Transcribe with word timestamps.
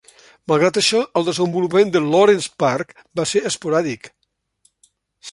Malgrat 0.51 0.77
això, 0.81 1.01
el 1.19 1.25
desenvolupament 1.27 1.91
de 1.95 2.01
Lawrence 2.05 2.49
Park 2.63 2.95
va 3.21 3.25
ser 3.33 3.43
esporàdic. 3.51 4.09